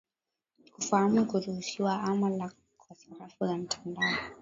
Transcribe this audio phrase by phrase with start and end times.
[0.73, 4.19] kufahamu kuruhusiwa ama la kwa sarafu za kimtandao